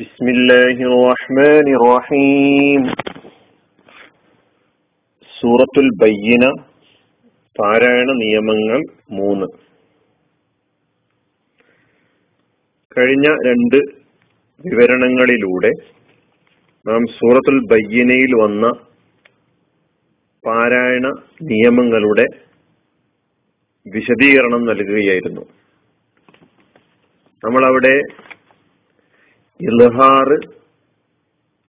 [0.00, 2.82] بسم الله الرحمن الرحيم
[5.32, 6.44] സൂറത്തുൽ ബയ്യന
[7.56, 8.78] പാരായണ നിയമങ്ങൾ
[9.10, 9.46] മൂന്ന്
[12.96, 13.78] കഴിഞ്ഞ രണ്ട്
[14.64, 15.72] വിവരണങ്ങളിലൂടെ
[16.86, 18.64] നാം സൂറത്തുൽ ബയ്യനയിൽ വന്ന
[20.44, 21.06] പാരായണ
[21.50, 22.26] നിയമങ്ങളുടെ
[23.86, 25.44] വിശദീകരണം നൽകുകയായിരുന്നു
[27.42, 27.94] നമ്മളവിടെ
[29.63, 30.29] ഇൽഹാർ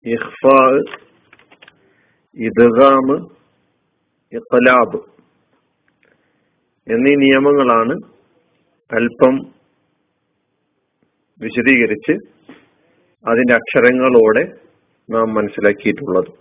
[0.05, 0.59] ഇഖ്ഫാ
[2.37, 3.07] ഇദ്ഗാം
[4.33, 4.99] ഇഖ്ലാബ്
[6.87, 7.95] എന്നീ നിയമങ്ങളാണ്
[8.91, 9.35] അല്പം
[11.41, 12.13] വിശദീകരിച്ച്
[13.25, 14.43] അതിന്റെ അക്ഷരങ്ങളോടെ
[15.09, 16.31] നാം മനസ്സിലാക്കിയിട്ടുള്ളത്.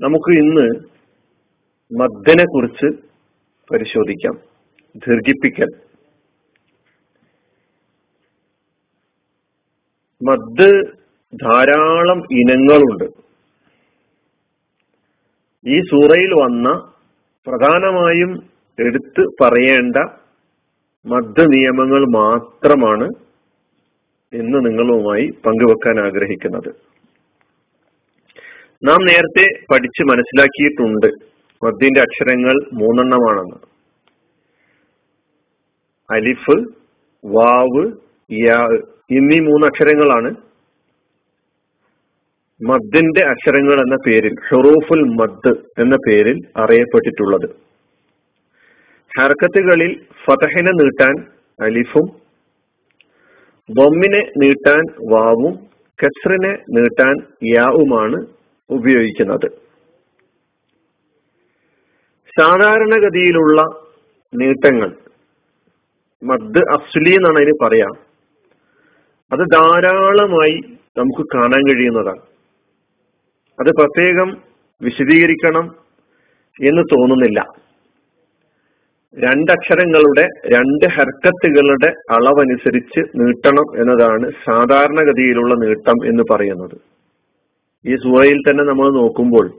[0.00, 0.66] നമുക്ക് ഇന്ന്
[2.00, 2.86] മദ്ദനെ കുറിച്ച്
[3.72, 4.34] പരിശോധിക്കാം
[4.96, 5.89] ദീർഘിപ്പിക്കൽ.
[10.22, 10.82] മദ്
[11.42, 13.04] ധാരാളം ഇനങ്ങളുണ്ട്.
[15.66, 16.92] ഈ സൂറയിൽ വന്ന
[17.46, 18.42] പ്രധാനമായും
[18.78, 19.96] എടുത്ത് പറയേണ്ട
[21.06, 23.08] മദ് നിയമങ്ങൾ മാത്രമാണ്
[24.32, 26.74] ഇന്ന് നിങ്ങളുമായി പങ്കുവെക്കാൻ ആഗ്രഹിക്കുന്നത്.
[28.84, 31.06] നാം നേരത്തെ പഠിച്ച് മനസ്സിലാക്കിയിട്ടുണ്ട്
[31.66, 33.56] മദ്ദിന്റെ അക്ഷരങ്ങൾ മൂന്നെണ്ണമാണെന്ന്.
[36.10, 36.74] അലിഫ്
[37.26, 38.58] വാവ് യാ
[39.10, 40.30] എന്നീ മൂന്ന് അക്ഷരങ്ങളാണ്
[42.60, 47.46] മദ്ദിന്റെ അക്ഷരങ്ങൾ എന്ന പേരിൽ ഷൊറൂഫുൽ മദ് എന്ന പേരിൽ അറിയപ്പെട്ടിട്ടുള്ളത്.
[49.18, 51.14] ഹർക്കത്തുകളിൽ ഫതഹിനെ നീട്ടാൻ
[51.64, 52.06] അലിഫും
[53.68, 55.54] ബൊമ്മിനെ നീട്ടാൻ വാവും
[55.98, 58.26] കസ്റിനെ നീട്ടാൻ യാവുമാണ്
[58.70, 59.48] ഉപയോഗിക്കുന്നത്.
[62.38, 63.60] സാധാരണഗതിയിലുള്ള
[64.32, 64.90] നീട്ടങ്ങൾ
[66.22, 68.09] മദ് അഫ്സുലി എന്നാണ് അതിന് പറയാം.
[69.32, 70.60] അത് ധാരാളമായി
[70.98, 72.20] നമുക്ക് കാണാൻ കഴിയുന്നതാണ്.
[73.60, 74.42] അത് പ്രത്യേകം
[74.82, 75.64] വിശദീകരിക്കണം
[76.62, 77.44] എന്ന് തോന്നുന്നില്ല.
[79.18, 86.80] രണ്ടക്ഷരങ്ങളുടെ രണ്ട് ഹർക്കത്തുകളുടെ അളവനുസരിച്ച് നീട്ടണം എന്നതാണ് സാധാരണഗതിയിലുള്ള നീട്ടം എന്ന് പറയുന്നത്.
[87.86, 89.50] ഈ സൂറയിൽ തന്നെ നമ്മൾ നോക്കുമ്പോൾ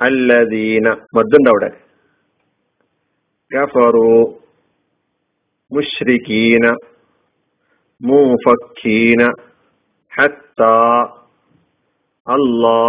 [0.00, 1.70] അല്ലദീന മദ്ദുണ്ട് അവിടെ.
[3.54, 4.40] ഗഫറു
[5.72, 6.76] മുഷ്രിഖീന
[8.02, 9.22] മൂഫക്കീന
[10.18, 10.62] ഹത്ത
[12.26, 12.80] അല്ലാ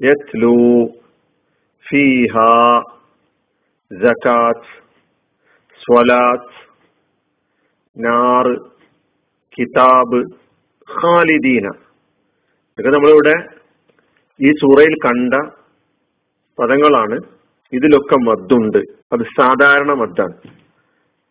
[0.00, 0.56] യത്ലു
[1.88, 2.34] ഫീഹ
[3.90, 4.72] സകാത്ത്
[5.80, 6.56] സ്വലാത്ത്
[8.04, 8.46] നാർ
[9.58, 10.20] കിതാബ്
[10.88, 11.66] ഖാലിദീന
[12.78, 13.34] ഇതൊക്കെ നമ്മളിവിടെ
[14.40, 15.34] ഈ സൂറയിൽ കണ്ട
[16.58, 17.16] പദങ്ങളാണ്.
[17.72, 18.78] ഇതിലൊക്കെ മദ്ദുണ്ട്.
[19.12, 20.34] അത് സാധാരണ മദ്ദാണ്.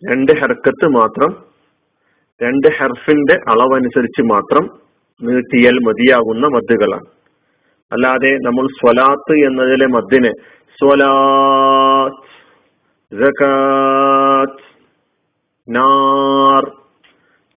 [0.04, 1.55] രണ്ട് ഹർക്കത്ത് മാത്രം
[2.44, 4.66] രണ്ട് ഹെർഫിന്റെ അളവനുസരിച്ച് മാത്രം
[5.22, 7.08] നീട്ടിയാൽ മതിയാകുന്ന മദ്ദുകളാണ്.
[7.92, 10.32] അല്ലാതെ നമ്മൾ സ്വലാത്ത് എന്നതിലെ മദ്ദിനെ
[10.80, 12.24] സ്വലാത്ത്
[13.12, 14.64] സകാത്ത്
[15.76, 16.64] നാർ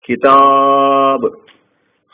[0.09, 1.29] കിതാബ്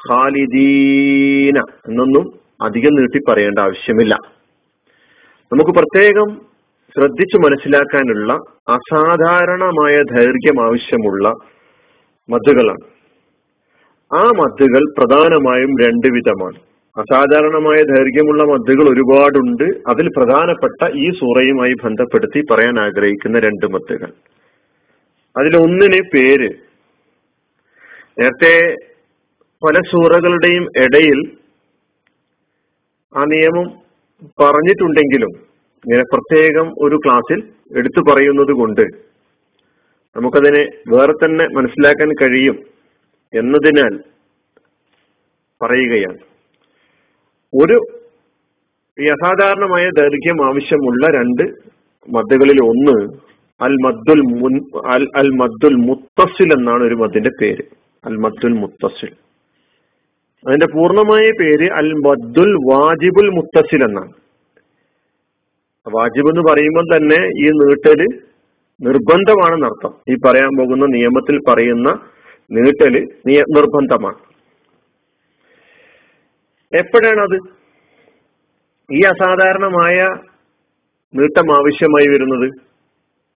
[0.00, 1.58] ഖാലിദീന
[1.88, 2.24] എന്നൊന്നും
[2.62, 4.14] അധികം നീട്ടി പറയേണ്ട ആവശ്യമില്ല.
[5.52, 6.28] നമുക്ക് പ്രത്യേകം
[6.94, 8.32] ശ്രദ്ധിച്ചു മനസ്സിലാക്കാനുള്ള
[8.68, 11.28] അസാധാരണമായ ദൈർഘ്യം ആവശ്യമുള്ള
[12.28, 12.78] മദ്ദുകളാണ്.
[14.14, 16.56] ആ മദ്ദുകൾ പ്രധാനമായും രണ്ട് വിധമാണ്.
[16.96, 19.64] അസാധാരണമായ ദൈർഘ്യമുള്ള മദ്ദുകൾ ഒരുപാടുണ്ട്.
[19.88, 24.12] അതിൽ പ്രധാനപ്പെട്ട ഈ സൂറയുമായി ബന്ധപ്പെടുത്തി പറയാൻ ആഗ്രഹിക്കുന്ന രണ്ട് മദ്ദുകൾ.
[25.36, 26.50] അതിലൊന്നിന് പേര്.
[28.18, 28.74] നേരത്തെ
[29.66, 31.30] പല സൂറകളുടെയും ഇടയിൽ
[33.16, 33.64] ആ നിയമം
[34.40, 35.28] പറഞ്ഞിട്ടുണ്ടെങ്കിലും
[35.84, 39.13] ഇങ്ങനെ പ്രത്യേകം ഒരു ക്ലാസ്സിൽ എടുത്തു പറയുന്നത് കൊണ്ട്
[40.16, 42.56] നമുക്കതിനെ വേറെ തന്നെ മനസ്സിലാക്കാൻ കഴിയും
[43.34, 43.94] എന്നതിനാൽ
[45.62, 46.18] പറയുകയാണ്.
[47.62, 47.76] ഒരു
[49.12, 51.42] അസാധാരണമായ ദൈർഘ്യം ആവശ്യമുള്ള രണ്ട്
[52.08, 52.96] മദ്ദുകളിൽ ഒന്ന്
[53.60, 54.54] അൽ മദ്ദുൽ മുൻ
[54.90, 57.64] അൽ അൽ മദ്ദുൽ മുത്തസിൽ എന്നാണ് ഒരു മദ്ദിന്റെ പേര്.
[58.04, 59.12] അൽ മദ്ദുൽ മുത്തസിൽ
[60.44, 64.12] അതിന്റെ പൂർണമായ പേര് അൽ മദ്ദുൽ വാജിബുൽ മുത്തസിൽ എന്നാണ്.
[65.86, 68.02] വാജിബ് എന്ന് പറയുമ്പോൾ തന്നെ ഈ നീട്ടൽ
[68.84, 71.98] നിർബന്ധമാണെന്നർത്ഥം ഈ പറയാൻ പോകുന്ന നിയമത്തിൽ പറയുന്ന
[72.50, 74.18] നീട്ടൽ നിയ നിർബന്ധമാണ്.
[76.76, 77.38] എപ്പോഴാണത്?
[78.92, 79.96] ഈ അസാധാരണമായ
[81.14, 82.50] നീട്ടം ആവശ്യമായി വരുന്നത്?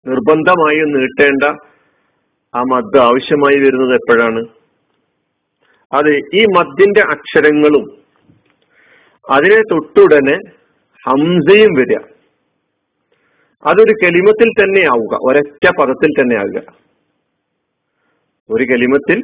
[0.09, 1.43] നിർബന്ധമായി നീട്ടേണ്ട
[2.55, 4.47] ആ മദ് ആവശ്യമായി വരുന്നത് എപ്പോഴാണ്?
[5.93, 8.07] അത് ഈ മദ്ദിന്റെ അക്ഷരങ്ങളും
[9.31, 10.39] അതിനെ തൊട്ടുടനെ
[11.09, 12.16] ഹംസയും വരിക.
[13.65, 15.19] അതൊരു കെലിമത്തിൽ തന്നെ ആവുക.
[15.23, 16.75] ഒരൊറ്റ പദത്തിൽ തന്നെ ആവുക.
[18.51, 19.23] ഒരു കെലിമത്തിൽ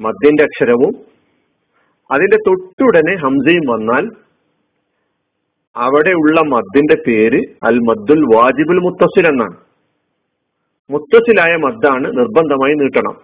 [0.00, 0.94] മദ്യന്റെ അക്ഷരവും
[2.10, 4.04] അതിന്റെ തൊട്ടുടനെ ഹംസയും വന്നാൽ
[5.76, 9.56] അവിടെയുള്ള മദ്ദിന്റെ പേര് അൽ മദ്ദുൽ വാജിബുൽ മുത്തസിൽ എന്നാണ്.
[10.90, 13.16] മുത്തസിലായ മദ്ദാണ് നിർബന്ധമായി നീട്ടണം.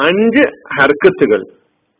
[0.00, 0.44] അഞ്ച്
[0.80, 1.40] ഹർക്കത്തുകൾ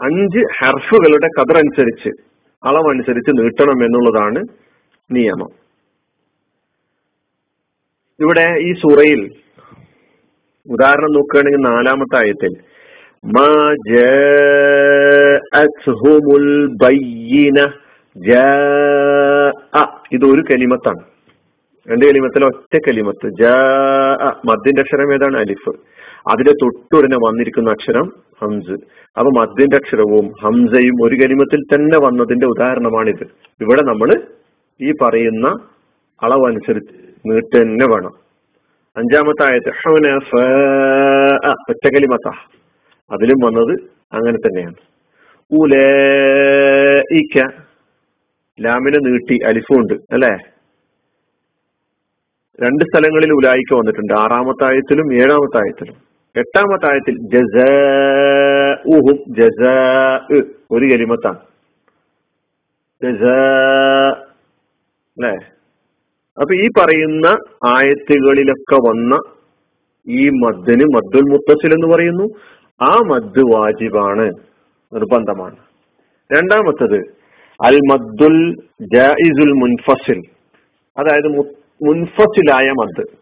[0.02, 2.31] അഞ്ച് ഹർഫുകളുടെ കതറനുസരിച്ച്
[2.64, 4.40] അളവനുസരിച്ച് നീട്ടണം എന്നുള്ളതാണ്
[5.10, 5.48] നിയമം.
[8.20, 9.34] ഇവിടെ ഈ സുറയിൽ
[10.70, 12.52] ഉദാഹരണം നോക്കുകയാണെങ്കിൽ നാലാമത്തെ ആയത്തിൽ
[20.12, 21.00] ഇത് ഒരു കലിമത്താണ്.
[21.90, 23.42] രണ്ട് കലിമത്തിലെ ഒറ്റ കലിമത്ത് ജ
[24.44, 25.38] മദ്യന്റെ അക്ഷരം ഏതാണ്?
[25.38, 25.72] അലിഫ്.
[26.30, 28.72] അതിന്റെ തൊട്ടുടനെ വന്നിരിക്കുന്ന അക്ഷരം ഹംസ്.
[29.18, 33.24] അപ്പൊ മദ്യന്റെ അക്ഷരവും ഹംസയും ഒരു കലിമത്തിൽ തന്നെ വന്നതിന്റെ ഉദാഹരണമാണിത്.
[33.60, 34.22] ഇവിടെ നമ്മൾ
[34.80, 35.48] ഈ പറയുന്ന
[36.22, 36.94] അളവനുസരിച്ച്
[37.26, 38.12] നീട്ട് തന്നെ വേണം
[38.96, 39.68] അഞ്ചാമത്തെ ആയത്
[41.70, 41.86] ഒറ്റ
[43.12, 43.74] അതിലും വന്നത്
[44.12, 44.74] അങ്ങനെ തന്നെയാണ്.
[45.52, 47.36] ഉലേക്ക
[48.60, 50.36] ലാമിനെ നീട്ടി അലിഫുണ്ട് അല്ലേ?
[52.62, 54.12] രണ്ട് സ്ഥലങ്ങളിൽ ഉലായിക്ക വന്നിട്ടുണ്ട്.
[54.12, 56.11] ആറാമത്തായത്തിലും ഏഴാമത്തായത്തിലും.
[56.36, 57.64] എട്ടാമത്തെ ആയത്തിൽ ജസ
[58.94, 59.68] ഊഹും ജസ
[60.70, 61.38] ഒരു കരിമത്താണ്
[65.18, 65.36] അല്ലേ?
[66.40, 69.18] അപ്പൊ ഈ പറയുന്ന ആയത്തുകളിലൊക്കെ വന്ന
[70.08, 72.24] ഈ മദ്ദിന് മദ്ദുൽ മുത്തസിൽ എന്ന് പറയുന്നു.
[72.82, 74.32] ആ മദ് വാജിബാണ്.
[74.94, 75.56] നിർബന്ധമാണ്.
[76.32, 77.14] രണ്ടാമത്തത്
[77.66, 80.22] അൽ മദ്ദുൽ ജായിസുൽ മുൻഫസിൽ.
[80.98, 81.38] അതായത്
[81.88, 83.21] മുൻഫസിലായ മദ്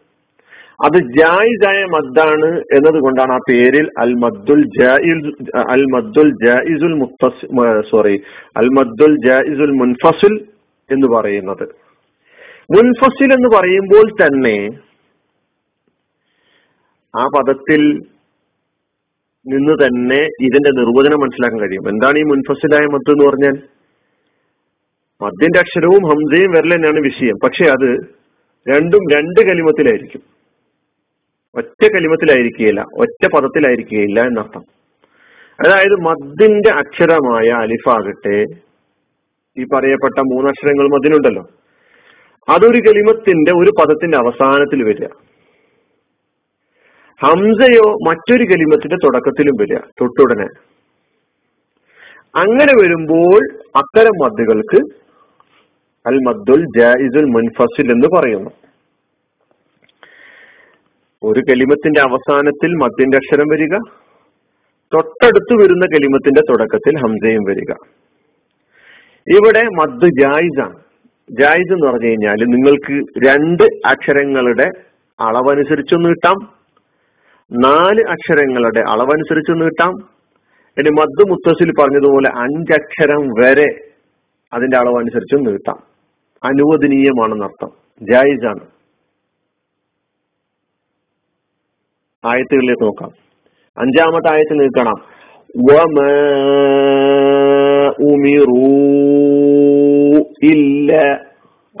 [0.83, 4.83] അത് ജായിസായ മദ്ദാണ് എന്നതുകൊണ്ടാണ് ആ പേരിൽ അൽ മദ്ദുൽ
[5.69, 7.05] അൽ മദ്ദുൽ ജായിസുൽ
[7.91, 8.21] സോറി
[8.57, 10.45] അൽ മദ്ദുൽ ജായിസുൽ മുൻഫസിൽ
[10.91, 11.67] എന്ന് പറയുന്നത്.
[12.71, 14.69] മുൻഫസിൽ എന്ന് പറയുമ്പോൾ തന്നെ
[17.17, 17.99] ആ പദത്തിൽ
[19.47, 21.89] നിന്ന് തന്നെ ഇതിന്റെ നിർവചനം മനസ്സിലാക്കാൻ കഴിയും.
[21.89, 23.55] എന്താണ് ഈ മുൻഫസിലായ മദ് എന്ന് പറഞ്ഞാൽ?
[25.21, 27.35] മദ്യന്റെ അക്ഷരവും ഹംസയും വരൽ വിഷയം.
[27.43, 27.89] പക്ഷെ അത്
[28.69, 30.40] രണ്ടും രണ്ട് കലിമത്തിലായിരിക്കും.
[31.55, 34.61] ഒറ്റ കലിമത്തിലായിരിക്കുകയില്ല ഒറ്റ പദത്തിലായിരിക്കുകയില്ല എന്നർത്ഥം.
[35.65, 38.43] അതായത് മദ്ദിന്റെ അക്ഷരമായ അലിഫാകട്ടെ
[39.57, 41.43] ഈ പറയപ്പെട്ട മൂന്നക്ഷരങ്ങൾ അതിനുണ്ടല്ലോ
[42.49, 45.05] അതൊരു കലിമത്തിന്റെ ഒരു പദത്തിന്റെ അവസാനത്തിൽ വരിക.
[47.25, 50.47] ഹംസയോ മറ്റൊരു കലിമത്തിന്റെ തുടക്കത്തിലും വരിക തൊട്ടുടനെ.
[52.35, 53.39] അങ്ങനെ വരുമ്പോൾ
[53.75, 54.95] അത്തരം മദ്ദുകൾക്ക്
[56.07, 58.49] അൽ മദ്ദുൽ ജായിസുൽ മുൻഫസിൽ എന്ന് പറയുന്നു.
[61.23, 63.77] ഒരു കലിമത്തിന്റെ അവസാനത്തിൽ മദ്യന്റെ അക്ഷരം വരിക
[64.93, 67.71] തൊട്ടടുത്ത് വരുന്ന കലിമത്തിന്റെ തുടക്കത്തിൽ ഹംസയും വരിക.
[69.37, 70.75] ഇവിടെ മദ് ജായിസാണ്.
[71.39, 74.71] ജായിസ് എന്ന് പറഞ്ഞു കഴിഞ്ഞാൽ നിങ്ങൾക്ക് രണ്ട് അക്ഷരങ്ങളുടെ
[75.19, 76.53] അളവനുസരിച്ചൊന്ന് കിട്ടാം
[77.51, 79.91] നാല് അക്ഷരങ്ങളുടെ അളവനുസരിച്ചൊന്ന് കിട്ടാം.
[80.79, 83.91] ഇനി മദ് മുത്തസിൽ പറഞ്ഞതുപോലെ അഞ്ചക്ഷരം വരെ
[84.53, 85.77] അതിന്റെ അളവനുസരിച്ചൊന്ന് കിട്ടാം.
[86.43, 87.69] അനുവദനീയമാണെന്നർത്ഥം.
[88.13, 88.80] ജായിസാണ്.
[92.25, 93.11] ആയത്തുകളിലേക്ക് നോക്കാം.
[93.77, 94.93] അഞ്ചാമത്തെ ആയത്തിൽ നിൽക്കണം.
[100.43, 100.97] ഇല്ല.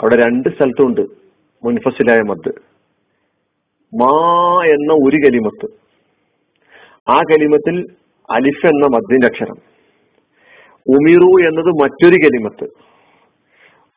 [0.01, 1.01] അവിടെ രണ്ട് സ്ഥലത്തുണ്ട്.
[1.63, 2.51] മുൻഫസിലായ മദ്.
[3.95, 5.73] മാ എന്ന ഒരു കലിമത്ത്.
[7.09, 7.85] ആ കലിമത്തിൽ
[8.31, 9.55] അലിഫ് എന്ന മദ്ദിന്റെ അക്ഷരം.
[10.87, 12.63] ഉമിറു എന്നത് മറ്റൊരു കലിമത്ത്.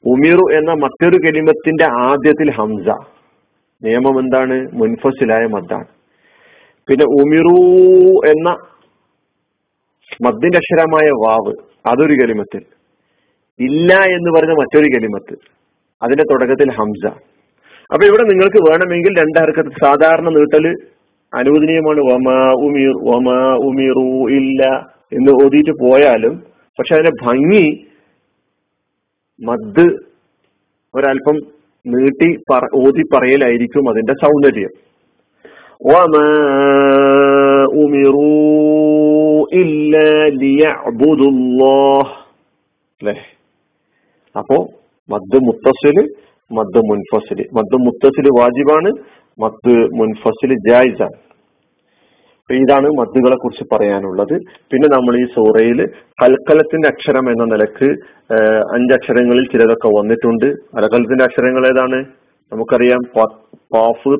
[0.06, 2.88] ഉമിറു എന്ന മറ്റൊരു കലിമത്തിന്റെ ആദ്യത്തിൽ ഹംസ.
[3.82, 4.68] നിയമം എന്താണ്?
[4.72, 5.93] മുൻഫസിലായ മദ്ദാണ്.
[6.88, 7.58] പിന്നെ ഉമിറു
[8.28, 8.50] എന്ന
[10.22, 11.52] മദ്ദിന്റെ അക്ഷരമായ വാവ്
[11.86, 12.62] അതൊരു കലിമത്തിൽ
[13.60, 15.34] ഇല്ല എന്ന് പറഞ്ഞ മറ്റൊരു കലിമത്ത്.
[16.02, 17.06] അതിന്റെ തുടക്കത്തിൽ ഹംസ.
[17.92, 20.66] അപ്പൊ ഇവിടെ നിങ്ങൾക്ക് വേണമെങ്കിൽ രണ്ടർക്കത്ത് സാധാരണ നീട്ടൽ
[21.34, 22.00] അനുവദനീയമാണ്.
[22.00, 26.42] വമാ ഉമീർ വമാ ഉമീറു ഇല്ല എന്ന് ഓതിയിട്ട് പോയാലും
[26.78, 27.86] പക്ഷെ അതിന്റെ ഭംഗി
[29.40, 29.86] മദ്
[30.94, 31.36] ഒരല്പം
[31.86, 32.28] നീട്ടി
[32.74, 34.70] ഓതി പറയലായിരിക്കും അതിന്റെ സൗന്ദര്യം.
[35.80, 36.26] വമാ
[37.82, 38.28] ഉമിറു
[39.62, 39.96] ഇല്ല
[40.42, 42.12] ലിയഅ്ബുദുല്ലാഹ്
[44.36, 44.56] അപ്പോ
[45.08, 45.96] മദ് മുത്തസിൽ
[46.50, 47.38] മദ് മുൻഫസിൽ.
[47.56, 48.90] മദ് മുത്തസിൽ വാജിബാണ്
[49.42, 51.16] മദ് മുൻഫസിൽ ജായിസാണ്.
[52.50, 54.34] ഇതാണ് മദ്ദുകളെ കുറിച്ച് പറയാനുള്ളത്.
[54.70, 55.78] പിന്നെ നമ്മൾ ഈ സൂറയിൽ
[56.22, 57.88] കൽക്കലത്തിന്റെ അക്ഷരം എന്ന നിലയ്ക്ക്
[58.76, 60.46] അഞ്ചക്ഷരങ്ങളിൽ ചിലതൊക്കെ വന്നിട്ടുണ്ട്.
[60.76, 61.98] അലക്കലത്തിന്റെ അക്ഷരങ്ങൾ ഏതാണ്?
[62.52, 63.02] നമുക്കറിയാം
[63.74, 64.12] പാഫ്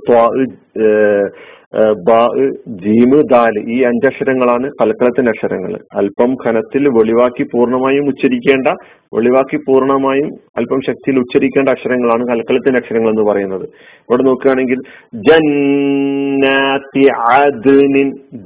[2.82, 5.72] ജീമ് ദാൽ ഈ അഞ്ചക്ഷരങ്ങളാണ് കൽക്കളത്തിന്റെ അക്ഷരങ്ങൾ.
[6.00, 8.68] അല്പം ഖനത്തിൽ വെളിവാക്കി പൂർണമായും ഉച്ചരിക്കേണ്ട
[9.16, 10.28] വെളിവാക്കി പൂർണമായും
[10.58, 13.66] അല്പം ശക്തിയിൽ ഉച്ചരിക്കേണ്ട അക്ഷരങ്ങളാണ് കൽക്കളത്തിന്റെ അക്ഷരങ്ങൾ എന്ന് പറയുന്നത്.
[14.06, 14.80] ഇവിടെ നോക്കുകയാണെങ്കിൽ
[15.28, 17.04] ജന്നാത്തി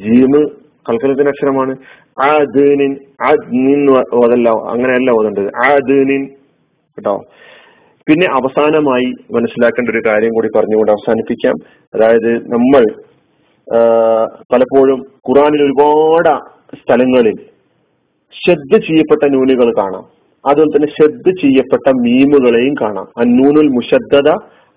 [0.05, 0.41] ജീമ്
[0.89, 1.75] കൽക്കലത്തിന്റെ അക്ഷരമാണ്.
[2.31, 2.93] ആദ്നിൻ
[4.73, 5.49] അങ്ങനെയല്ല ഓതേണ്ടത്.
[5.71, 6.25] ആദ്നിൻ
[6.97, 7.17] കേട്ടോ?
[8.09, 11.57] പിന്നെ അവസാനമായി മനസ്സിലാക്കേണ്ട ഒരു കാര്യം കൂടി പറഞ്ഞുകൊണ്ട് അവസാനിപ്പിക്കാം.
[11.95, 12.85] അതായത് നമ്മൾ
[14.53, 16.35] പലപ്പോഴും ഖുറാനിൽ ഒരുപാട്
[16.77, 17.37] സ്ഥലങ്ങളിൽ
[18.35, 20.05] ശ്രദ്ധ ചെയ്യപ്പെട്ട നൂനുകൾ കാണാം.
[20.47, 23.07] അതുപോലെ തന്നെ ശ്രദ്ധ ചെയ്യപ്പെട്ട മീമുകളെയും കാണാം.
[23.19, 24.31] അന്നൂനുൽ മുഷദ്ദത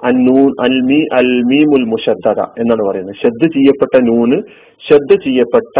[0.09, 3.15] അന്നൂൻ അൽമി അൽമീമുൽ മുഷദ്ദത എന്നാണ് പറയുന്നത്.
[3.21, 4.37] ശ്രദ്ധ ചെയ്യപ്പെട്ട നൂന്
[4.87, 5.77] ശ്രദ്ധ ചെയ്യപ്പെട്ട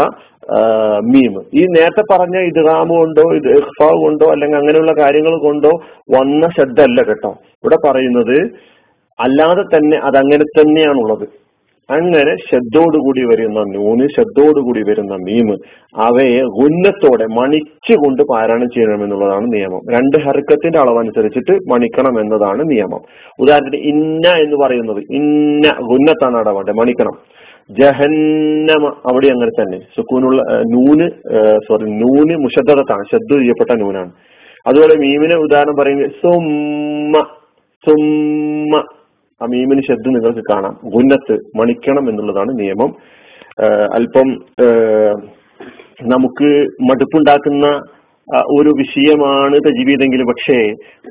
[1.02, 1.42] മീം.
[1.54, 5.70] ഈ നേരത്തെ പറഞ്ഞ ഇദ്ഗാമ് കൊണ്ടോ ഇത് ഇഹ്ഫാവ് കൊണ്ടോ അല്ലെങ്കിൽ അങ്ങനെയുള്ള കാര്യങ്ങൾ കൊണ്ടോ
[6.10, 7.30] വന്ന ശ്രദ്ധയല്ല കേട്ടോ.
[7.30, 8.50] ഇവിടെ പറയുന്നത്
[9.20, 11.42] അല്ലാതെ തന്നെ അതങ്ങനെ തന്നെയാണുള്ളത്.
[11.90, 15.56] അങ്ങനെ ശബ്ദോടുകൂടി വരുന്ന നൂന് ശബ്ദോടുകൂടി വരുന്ന മീമ്
[15.96, 19.80] അവയെ ഉന്നത്തോടെ മണിച്ചുകൊണ്ട് പാരായണം ചെയ്യണമെന്നുള്ളതാണ് നിയമം.
[19.92, 23.00] രണ്ട് ഹർക്കത്തിന്റെ അളവനുസരിച്ചിട്ട് മണിക്കണം എന്നതാണ് നിയമം.
[23.38, 27.18] ഉദാഹരണത്തിന് ഇന്ന എന്ന് പറയുന്നത് ഇന്ന ഉന്നത്താണ് അടവാണ്ട് മണിക്കണം.
[27.70, 29.78] ജഹന്നമ അവിടെ അങ്ങനെ തന്നെ.
[29.96, 31.08] സുക്കൂനുള്ള നൂന്
[31.68, 34.12] സോറി നൂന് മുഷദ്ദത്താണ് ശബ്ദ ചെയ്യപ്പെട്ട നൂനാണ്.
[34.66, 37.22] അതുപോലെ മീമിനെ ഉദാഹരണം പറയുന്നത് സുമ്മ
[37.86, 38.76] സുമ്മ.
[39.42, 40.74] ആ മീമിന് ശബ്ദം നിങ്ങൾക്ക് കാണാം.
[40.84, 42.90] ഗുന്നത്ത് മണിക്കണം എന്നുള്ളതാണ് നിയമം.
[43.94, 44.28] അല്പം
[46.12, 46.50] നമുക്ക്
[46.90, 47.66] മടുപ്പുണ്ടാക്കുന്ന
[48.58, 50.58] ഒരു വിഷയമാണ് തജീവിതെങ്കിലും പക്ഷേ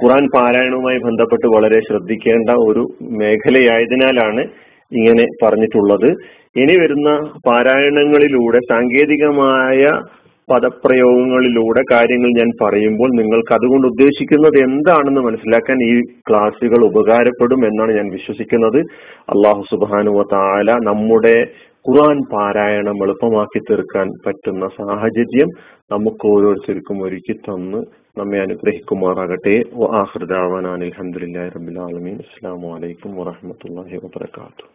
[0.03, 4.43] ഖുറാൻ പാരായണവുമായി ബന്ധപ്പെട്ട് വളരെ ശ്രദ്ധിക്കേണ്ട ഒരു മേഖലയായതിനാലാണ്
[4.97, 6.17] ഇങ്ങനെ പറഞ്ഞിട്ടുള്ളത്.
[6.55, 7.09] ഇനി വരുന്ന
[7.47, 9.83] പാരായണങ്ങളിലൂടെ സാങ്കേതികമായ
[10.49, 15.93] പദപ്രയോഗങ്ങളിലൂടെ കാര്യങ്ങൾ ഞാൻ പറയുമ്പോൾ നിങ്ങൾക്ക് അതുകൊണ്ട് ഉദ്ദേശിക്കുന്നത് എന്താണെന്ന് മനസ്സിലാക്കാൻ ഈ
[16.29, 18.79] ക്ലാസ്സുകൾ ഉപകാരപ്പെടും എന്നാണ് ഞാൻ വിശ്വസിക്കുന്നത്.
[19.33, 21.35] അള്ളാഹു സുബാനുവ താല നമ്മുടെ
[21.85, 25.49] ഖുർആൻ പാരായണം എളുപ്പമാക്കി തീർക്കാൻ പറ്റുന്ന സാഹചര്യം
[25.93, 27.81] നമുക്ക് ഓരോരുത്തർക്കും ഒരുക്കി തന്ന്
[28.19, 29.55] നമ്മെ അനുഗ്രഹിക്കുമാറാകട്ടെ.
[29.87, 32.19] അലഹമുല്ലാ റബിൻ ആലമീൻ.
[32.27, 34.67] അസ്സാം വലൈക്കും വാഹമത്തല്ലാഹി വാത്തു